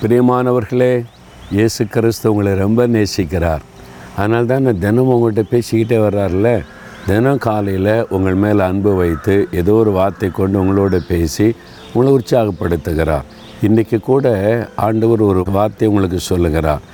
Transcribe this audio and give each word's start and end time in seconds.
பிரியமானவர்களே 0.00 0.90
இயேசு 1.56 1.82
கிறிஸ்து 1.92 2.30
உங்களை 2.30 2.50
ரொம்ப 2.62 2.80
நேசிக்கிறார். 2.94 3.62
அதனால் 4.16 4.48
தான் 4.50 4.66
நான் 4.66 4.82
தினமும் 4.82 5.12
உங்கள்கிட்ட 5.14 5.42
பேசிக்கிட்டே 5.52 5.98
வர்றாருல 6.04 6.48
தினம் 7.06 7.40
காலையில் 7.46 7.88
உங்கள் 8.16 8.36
மேலே 8.42 8.62
அன்பு 8.66 8.92
வைத்து 9.00 9.36
ஏதோ 9.60 9.76
ஒரு 9.82 9.94
வார்த்தை 9.98 10.30
கொண்டு 10.40 10.60
உங்களோட 10.62 11.00
பேசி 11.12 11.46
உங்களை 11.92 12.12
உற்சாகப்படுத்துகிறார். 12.18 13.24
இன்றைக்கி 13.68 14.00
கூட 14.10 14.34
ஆண்டவர் 14.88 15.24
ஒரு 15.30 15.46
வார்த்தை 15.58 15.88
உங்களுக்கு 15.92 16.20
சொல்லுகிறார். 16.30 16.84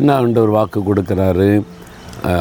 என்ன 0.00 0.08
ஆண்டவர் 0.20 0.54
வாக்கு 0.58 0.82
கொடுக்குறாரு? 0.90 1.50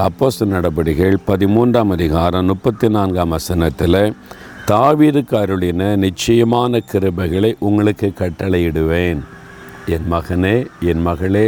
அப்போஸ்து 0.10 0.52
நடபடிகள் 0.58 1.18
பதிமூன்றாம் 1.32 1.92
அதிகாரம் 1.98 2.50
முப்பத்தி 2.54 2.90
நான்காம் 3.00 3.36
வசனத்தில் 3.38 4.02
தாவீருக்கு 4.72 5.36
அருளின 5.44 5.92
நிச்சயமான 6.06 6.82
கிருபைகளை 6.94 7.54
உங்களுக்கு 7.68 8.08
கட்டளையிடுவேன். 8.24 9.22
என் 9.96 10.08
மகனே 10.14 10.56
என் 10.92 11.04
மகளே 11.08 11.46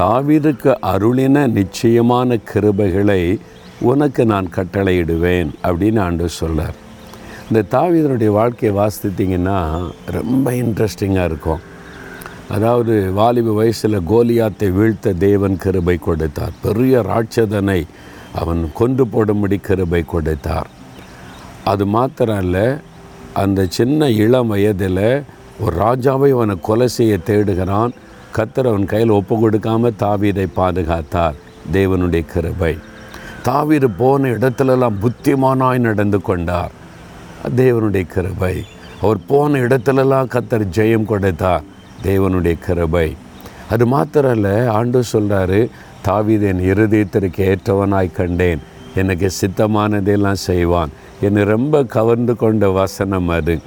தாவீதுக்கு 0.00 0.70
அருளின 0.92 1.46
நிச்சயமான 1.58 2.38
கிருபைகளை 2.50 3.22
உனக்கு 3.90 4.22
நான் 4.32 4.48
கட்டளையிடுவேன் 4.56 5.50
அப்படின்னு 5.68 6.00
ஆண்டு 6.06 6.28
சொல்கிறார் 6.40 6.76
இந்த 7.48 7.60
தாவீதனுடைய 7.74 8.30
வாழ்க்கையை 8.38 8.72
வாசித்தீங்கன்னா 8.78 9.58
ரொம்ப 10.16 10.46
இன்ட்ரெஸ்டிங்காக 10.62 11.28
இருக்கும். 11.30 11.62
அதாவது 12.54 12.94
வாலிப 13.18 13.54
வயசில் 13.60 14.06
கோலியாத்தை 14.10 14.68
வீழ்த்த 14.78 15.12
தேவன் 15.26 15.56
கிருபை 15.64 15.96
கொடுத்தார். 16.06 16.54
பெரிய 16.64 17.00
ராட்சதனை 17.10 17.80
அவன் 18.40 18.62
கொண்டு 18.80 19.04
போடும்படி 19.12 19.58
கிருபை 19.68 20.02
கொடுத்தார். 20.14 20.68
அது 21.72 21.86
மாத்திரம் 21.96 22.42
இல்லை 22.44 22.66
அந்த 23.42 23.66
சின்ன 23.78 24.10
இளம் 24.24 24.50
வயதில் 24.52 25.04
ஒரு 25.60 25.76
ராஜாவை 25.76 26.30
அவனை 26.30 26.56
கொலை 26.60 26.88
செய்ய 26.88 27.18
தேடுகிறான். 27.26 27.90
கத்தர் 28.36 28.68
அவன் 28.68 28.84
கையில் 28.84 29.08
ஒப்பு 29.08 29.50
கொடுக்காம 29.50 29.90
தாவீதை 29.98 30.46
பாதுகாத்தார். 30.56 31.34
தேவனுடைய 31.72 32.24
கிருபை. 32.26 32.78
தாவீர் 33.44 33.88
போன 33.96 34.28
இடத்துலலாம் 34.28 34.94
புத்திமானாய் 35.02 35.78
நடந்து 35.78 36.20
கொண்டார். 36.20 36.70
தேவனுடைய 37.56 38.06
கிருபை. 38.06 38.64
அவர் 39.02 39.16
போன 39.26 39.58
இடத்துலலாம் 39.58 40.28
கத்தர் 40.28 40.66
ஜெயம் 40.74 41.04
கொடுத்தார். 41.04 41.62
தேவனுடைய 42.02 42.58
கிருபை. 42.58 43.16
அது 43.70 43.86
மாத்திரம் 43.86 44.34
இல்லை 44.34 44.66
ஆண்டு 44.66 45.02
சொல்கிறாரு 45.12 45.70
தாவீது 46.02 46.46
என் 46.46 46.74
இருதயத்திற்கு 46.74 47.56
ஏற்றவனாய் 47.56 48.12
கண்டேன். 48.12 48.60
எனக்கு 48.94 49.30
சித்தமானதெல்லாம் 49.40 50.32
செய்வான். 50.32 50.88
என்னை 51.20 51.44
ரொம்ப 51.44 51.84
கவர்ந்து 51.84 52.36
கொண்ட 52.36 52.70
வசனம் 52.70 53.28
அது. 53.28 53.58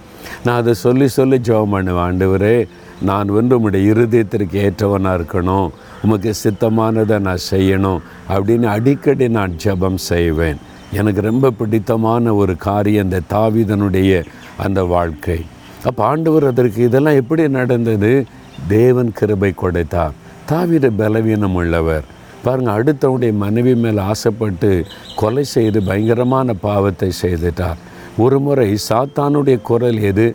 நான் 0.43 0.59
அதை 0.61 0.73
சொல்லி 0.73 1.07
சொல்லி 1.07 1.37
ஜெபம் 1.37 1.69
பண்ணுவேன் 1.69 2.05
ஆண்டவரே 2.05 2.67
நான் 3.01 3.27
வந்து 3.27 3.53
உம்முடைய 3.59 3.83
இருதயத்திற்கு 3.91 4.57
ஏற்றவனாக 4.65 5.19
இருக்கணும். 5.19 5.69
உமக்கு 6.03 6.31
சித்தமானதை 6.43 7.19
நான் 7.19 7.47
செய்யணும் 7.51 8.01
அப்படின்னு 8.29 8.63
அடிக்கடி 8.63 9.27
நான் 9.27 9.55
ஜெபம் 9.63 9.99
செய்வேன். 10.11 10.59
எனக்கு 10.93 11.21
ரொம்ப 11.21 11.51
பிடித்தமான 11.51 12.33
ஒரு 12.35 12.57
காரியம் 12.57 13.03
அந்த 13.03 13.19
தாவீதனுடைய 13.29 14.23
அந்த 14.57 14.83
வாழ்க்கை. 14.83 15.39
அப்போ 15.83 16.03
ஆண்டவர் 16.03 16.45
அதற்கு 16.45 16.83
இதெல்லாம் 16.83 17.19
எப்படி 17.21 17.49
நடந்தது? 17.49 18.25
தேவன் 18.67 19.11
கிருபை 19.11 19.51
கொடுத்தார். 19.53 20.11
தாவித 20.51 20.89
பலவீனம் 20.97 21.55
உள்ளவர். 21.55 22.03
பாருங்கள் 22.43 22.75
அடுத்தவனுடைய 22.77 23.33
மனைவி 23.33 23.75
மேல் 23.75 23.97
ஆசைப்பட்டு 23.97 24.85
கொலை 25.15 25.43
செய்து 25.43 25.83
பயங்கரமான 25.83 26.53
பாவத்தை 26.53 27.11
செய்துட்டார். 27.21 27.79
ஒரு 28.21 28.37
முறை 28.45 28.69
சாத்தானுடைய 28.89 29.57
குரல் 29.69 29.99
எது? 30.09 30.25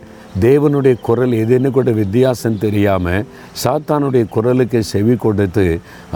தேவனுடைய 0.45 0.95
குரல் 1.07 1.33
எதுன்னு 1.43 1.69
கூட 1.75 1.89
வித்தியாசம் 1.99 2.59
தெரியாமல் 2.63 3.25
சாத்தானுடைய 3.63 4.25
குரலுக்கு 4.35 4.79
செவி 4.91 5.15
கொடுத்து 5.15 5.65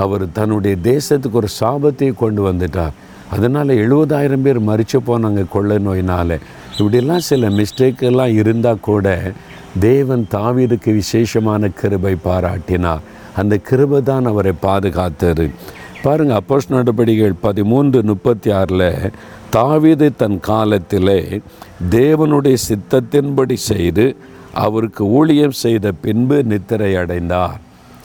அவர் 0.03 0.25
தன்னுடைய 0.37 0.75
தேசத்துக்கு 0.91 1.39
ஒரு 1.41 1.49
சாபத்தை 1.59 2.09
கொண்டு 2.21 2.41
வந்துட்டார். 2.49 2.97
அதனால் 3.35 3.79
எழுபதாயிரம் 3.83 4.43
பேர் 4.45 4.59
மறித்து 4.69 4.99
போனாங்க 5.09 5.43
கொள்ளை 5.53 5.77
நோயினால். 5.87 6.35
இப்படிலாம் 6.77 7.27
சில 7.29 7.49
மிஸ்டேக்கெல்லாம் 7.59 8.33
இருந்தால் 8.41 8.85
கூட 8.89 9.15
தேவன் 9.79 10.25
தாவீதுக்கு 10.33 10.93
விசேஷமான 11.01 11.69
கிருபை 11.81 12.15
பாராட்டினார். 12.27 13.05
அந்த 13.39 13.55
கிருபை 13.67 13.99
தான் 14.09 14.25
அவரை 14.31 14.53
பாதுகாத்தது. 14.65 15.45
பாருங்கள் 16.03 16.39
அப்போஸ் 16.39 16.69
நடவடிக்கைகள் 16.69 17.41
பதிமூன்று 17.41 18.03
முப்பத்தி 18.03 18.51
ஆறில் 18.51 19.11
தாவீது 19.49 20.15
தன் 20.15 20.39
காலத்திலே 20.39 21.41
தேவனுடைய 21.89 22.57
சித்தத்தின்படி 22.69 23.53
செய்து 23.53 24.15
அவருக்கு 24.53 25.07
ஊழியம் 25.07 25.51
செய்த 25.51 25.91
பின்பு 25.91 26.43
நித்திரை 26.43 26.95
அடைந்தார். 26.95 27.59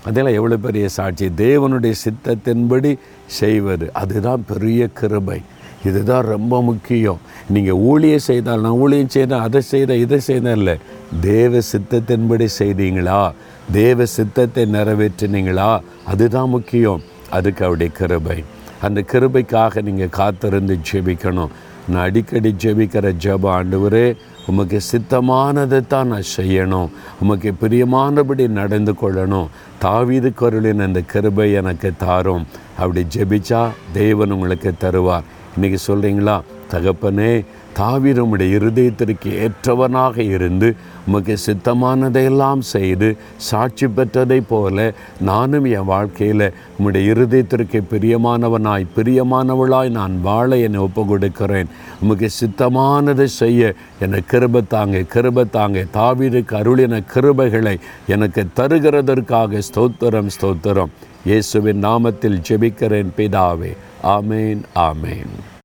அதெல்லாம் 0.05 0.35
எவ்வளோ 0.35 0.57
பெரிய 0.57 0.89
சாட்சி. 0.89 1.27
தேவனுடைய 1.37 1.95
சித்தத்தின்படி 2.05 2.99
செய்வது. 3.27 3.93
அதுதான் 3.93 4.45
பெரிய 4.49 4.89
கிருபை. 4.89 5.41
இதுதான் 5.85 6.25
ரொம்ப 6.25 6.63
முக்கியம். 6.63 7.19
நீங்கள் 7.49 7.81
ஊழியம் 7.91 8.27
செய்தால் 8.29 8.61
நான் 8.61 8.81
ஊழியம் 8.85 9.09
செய்தேன் 9.09 9.41
அதை 9.41 9.61
செய்தேன் 9.61 9.99
இதை 9.99 10.21
செய்தேன் 10.21 10.57
இல்லை. 10.57 10.77
தேவ 11.21 11.59
சித்தத்தின்படி 11.73 12.49
செய்தீங்களா? 12.59 13.33
தேவ 13.73 14.07
சித்தத்தை 14.07 14.65
நிறைவேற்றினீங்களா? 14.65 15.81
அதுதான் 16.05 16.49
முக்கியம். 16.49 17.03
அதுக்கு 17.31 17.65
அவருடைய 17.65 17.93
கிருபை. 17.93 18.45
அந்த 18.83 19.05
கிருபைக்காக 19.13 19.83
நீங்கள் 19.83 20.09
காத்திருந்து 20.09 20.79
ஜெபிக்கணும். 20.93 21.49
நான் 21.89 22.03
அடிக்கடி 22.03 22.55
ஜெபிக்கிற 22.59 23.15
ஜப 23.25 23.51
ஆண்டவரே 23.51 24.17
உமக்கு 24.47 24.81
சித்தமானதை 24.93 25.87
தான் 25.87 26.07
நான் 26.07 26.33
செய்யணும். 26.37 26.89
உமக்கு 27.23 27.55
பிரியமானபடி 27.63 28.49
நடந்து 28.49 28.93
கொள்ளணும். 28.93 29.49
தாவீது 29.79 30.33
கருளின் 30.41 30.83
அந்த 30.83 31.01
கிருபை 31.01 31.53
எனக்கு 31.53 31.93
தாரும். 31.97 32.47
அப்படி 32.79 33.07
ஜெபிச்சா 33.17 33.69
தேவன் 33.93 34.31
உங்களுக்கு 34.31 34.73
தருவார். 34.81 35.23
இன்றைக்கி 35.57 35.79
சொல்கிறீங்களா 35.87 36.41
தகப்பனே 36.73 37.45
தாவிரமுடைய 37.79 38.57
இருதயத்திற்கு 38.59 39.31
ஏற்றவனாக 39.45 40.17
இருந்து 40.19 40.75
உமக்கு 41.07 41.37
சித்தமானதையெல்லாம் 41.47 42.59
செய்து 42.59 43.17
சாட்சி 43.37 43.87
பெற்றதை 43.87 44.39
போல 44.49 44.87
நானும் 45.21 45.65
என் 45.65 45.85
வாழ்க்கையில் 45.85 46.53
உம்முடைய 46.77 47.11
இருதயத்திற்கு 47.13 47.81
பிரியமானவனாய் 47.91 48.87
பிரியமானவளாய் 48.97 49.91
நான் 49.99 50.15
வாழ 50.21 50.57
என்னை 50.57 50.81
ஒப்பு 50.81 51.05
கொடுக்கிறேன் 51.07 51.69
உமக்கு 52.03 52.31
சித்தமானதை 52.41 53.25
செய்ய 53.25 53.75
என்னை 54.01 54.23
கிருபத்தாங்க 54.33 55.03
கிருபத்தாங்க 55.15 55.85
தாவிருக்கு 55.99 56.57
அருளின 56.61 57.03
கிருபைகளை 57.15 57.77
எனக்கு 58.07 58.45
தருகிறதற்காக 58.57 59.63
ஸ்தோத்திரம் 59.69 60.33
ஸ்தோத்திரம். 60.39 60.95
இயேசுவின் 61.25 61.85
நாமத்தில் 61.85 62.41
ஜெபிக்கிறேன் 62.49 63.13
பிதாவே. 63.17 63.73
ஆமேன் 64.03 64.63
ஆமேன். 64.75 65.55